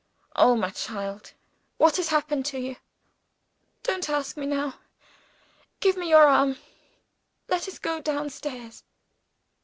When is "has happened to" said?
1.97-2.57